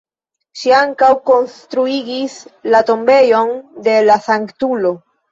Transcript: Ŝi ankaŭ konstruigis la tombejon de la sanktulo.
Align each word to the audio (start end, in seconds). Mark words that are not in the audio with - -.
Ŝi 0.59 0.71
ankaŭ 0.75 1.09
konstruigis 1.29 2.37
la 2.75 2.81
tombejon 2.87 3.51
de 3.89 3.93
la 4.07 4.17
sanktulo. 4.29 4.95